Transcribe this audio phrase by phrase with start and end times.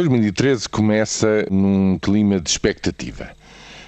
[0.00, 3.28] 2013 começa num clima de expectativa.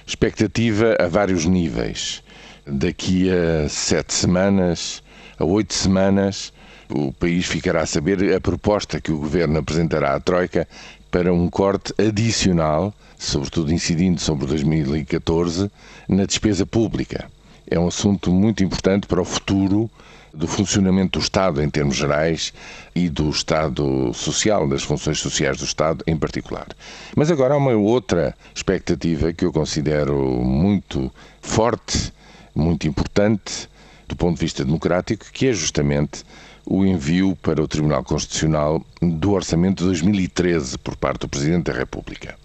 [0.05, 2.21] Expectativa a vários níveis.
[2.67, 5.01] Daqui a sete semanas,
[5.39, 6.53] a oito semanas,
[6.87, 10.67] o país ficará a saber a proposta que o governo apresentará à Troika
[11.09, 15.71] para um corte adicional, sobretudo incidindo sobre 2014,
[16.07, 17.27] na despesa pública.
[17.65, 19.89] É um assunto muito importante para o futuro
[20.33, 22.51] do funcionamento do Estado em termos gerais
[22.95, 26.67] e do Estado social, das funções sociais do Estado em particular.
[27.15, 32.11] Mas agora há uma outra expectativa que eu considero muito forte,
[32.55, 33.69] muito importante
[34.07, 36.23] do ponto de vista democrático, que é justamente
[36.65, 41.77] o envio para o Tribunal Constitucional do Orçamento de 2013 por parte do Presidente da
[41.77, 42.35] República.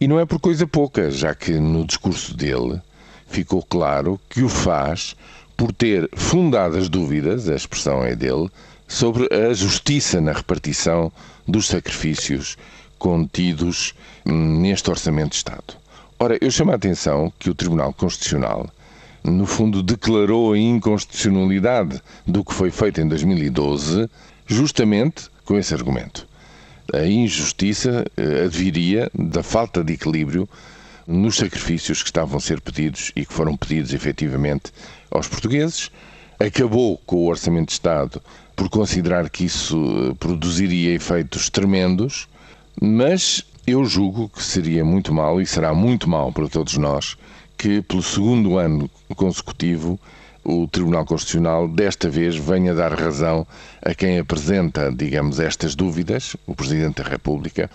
[0.00, 2.80] E não é por coisa pouca, já que no discurso dele
[3.26, 5.16] ficou claro que o faz
[5.62, 8.50] por ter fundadas dúvidas, a expressão é dele,
[8.88, 11.12] sobre a justiça na repartição
[11.46, 12.58] dos sacrifícios
[12.98, 13.94] contidos
[14.24, 15.76] neste Orçamento de Estado.
[16.18, 18.68] Ora, eu chamo a atenção que o Tribunal Constitucional,
[19.22, 24.10] no fundo, declarou a inconstitucionalidade do que foi feito em 2012,
[24.48, 26.26] justamente com esse argumento.
[26.92, 30.48] A injustiça eh, adviria da falta de equilíbrio
[31.06, 34.72] nos sacrifícios que estavam a ser pedidos e que foram pedidos efetivamente
[35.10, 35.90] aos portugueses.
[36.38, 38.20] Acabou com o Orçamento de Estado
[38.56, 42.28] por considerar que isso eh, produziria efeitos tremendos,
[42.80, 47.16] mas eu julgo que seria muito mal e será muito mal para todos nós
[47.56, 49.98] que, pelo segundo ano consecutivo,
[50.44, 53.46] o Tribunal Constitucional desta vez venha dar razão
[53.80, 57.70] a quem apresenta, digamos, estas dúvidas, o Presidente da República,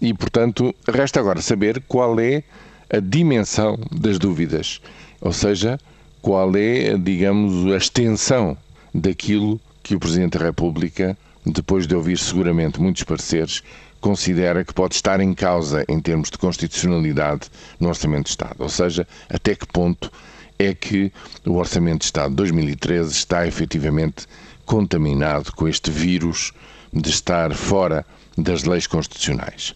[0.00, 2.42] e, portanto, resta agora saber qual é
[2.90, 4.80] a dimensão das dúvidas,
[5.20, 5.78] ou seja,
[6.20, 8.56] qual é, digamos, a extensão
[8.94, 13.62] daquilo que o Presidente da República, depois de ouvir seguramente muitos pareceres,
[14.00, 17.48] considera que pode estar em causa em termos de constitucionalidade
[17.80, 18.56] no Orçamento de Estado.
[18.58, 20.12] Ou seja, até que ponto
[20.58, 21.12] é que
[21.44, 24.26] o Orçamento de Estado de 2013 está efetivamente
[24.64, 26.52] contaminado com este vírus
[26.92, 29.74] de estar fora das leis constitucionais.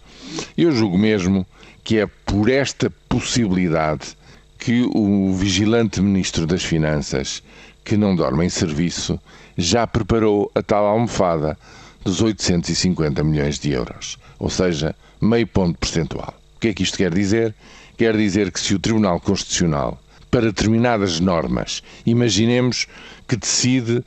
[0.57, 1.47] Eu julgo mesmo
[1.85, 4.17] que é por esta possibilidade
[4.59, 7.43] que o vigilante Ministro das Finanças,
[7.85, 9.19] que não dorme em serviço,
[9.57, 11.57] já preparou a tal almofada
[12.05, 16.35] dos 850 milhões de euros, ou seja, meio ponto percentual.
[16.57, 17.55] O que é que isto quer dizer?
[17.97, 22.87] Quer dizer que se o Tribunal Constitucional, para determinadas normas, imaginemos
[23.27, 24.05] que decide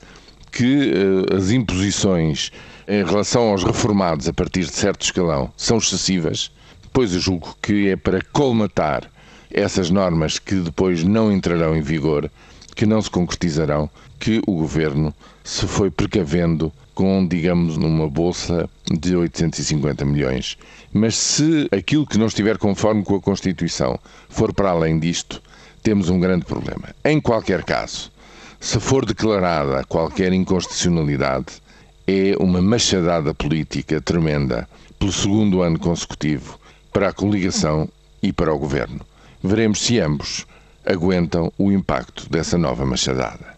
[0.52, 2.52] que uh, as imposições
[2.88, 6.52] em relação aos reformados a partir de certo escalão são excessivas,
[6.92, 9.10] pois eu julgo que é para colmatar
[9.50, 12.30] essas normas que depois não entrarão em vigor,
[12.76, 15.14] que não se concretizarão, que o governo
[15.44, 20.58] se foi precavendo com, digamos, uma bolsa de 850 milhões.
[20.94, 23.98] Mas se aquilo que não estiver conforme com a Constituição
[24.30, 25.42] for para além disto,
[25.82, 26.90] temos um grande problema.
[27.04, 28.12] Em qualquer caso,
[28.62, 31.62] se for declarada qualquer inconstitucionalidade,
[32.08, 36.60] é uma machadada política tremenda pelo segundo ano consecutivo
[36.94, 37.90] para a coligação
[38.22, 39.02] e para o governo.
[39.44, 40.46] Veremos se ambos
[40.86, 43.58] aguentam o impacto dessa nova machadada.